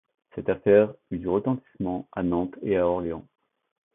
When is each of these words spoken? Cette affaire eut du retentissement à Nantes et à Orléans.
Cette 0.33 0.49
affaire 0.49 0.95
eut 1.11 1.19
du 1.19 1.29
retentissement 1.29 2.07
à 2.11 2.23
Nantes 2.23 2.55
et 2.63 2.75
à 2.75 2.87
Orléans. 2.87 3.27